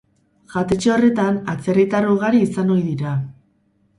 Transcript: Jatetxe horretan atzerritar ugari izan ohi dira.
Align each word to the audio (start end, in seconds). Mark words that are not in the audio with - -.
Jatetxe 0.53 0.89
horretan 0.93 1.37
atzerritar 1.53 2.09
ugari 2.15 2.43
izan 2.47 2.75
ohi 2.77 2.83
dira. 2.87 3.13